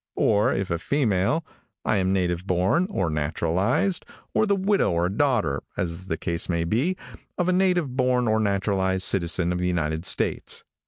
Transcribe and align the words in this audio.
(Or, 0.15 0.51
if 0.51 0.71
a 0.71 0.79
female) 0.79 1.45
I 1.85 1.97
am 1.97 2.11
native 2.11 2.47
born, 2.47 2.87
or 2.89 3.07
naturalized, 3.11 4.03
or 4.33 4.47
the 4.47 4.55
widow 4.55 4.89
or 4.89 5.09
daughter 5.09 5.61
(as 5.77 6.07
the 6.07 6.17
case 6.17 6.49
may 6.49 6.63
be) 6.63 6.97
of 7.37 7.47
a 7.47 7.53
native 7.53 7.95
born 7.95 8.27
or 8.27 8.39
naturalized 8.39 9.03
citizen 9.03 9.53
of 9.53 9.59
the 9.59 9.67
United 9.67 10.05
States. 10.07 10.63